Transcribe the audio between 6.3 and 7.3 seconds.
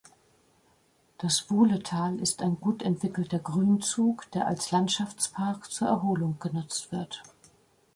genutzt wird.